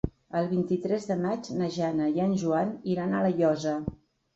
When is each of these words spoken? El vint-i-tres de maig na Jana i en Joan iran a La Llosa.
El 0.37 0.47
vint-i-tres 0.53 1.05
de 1.11 1.19
maig 1.27 1.51
na 1.61 1.69
Jana 1.77 2.11
i 2.19 2.27
en 2.27 2.37
Joan 2.47 2.77
iran 2.97 3.15
a 3.15 3.25
La 3.29 3.35
Llosa. 3.41 3.81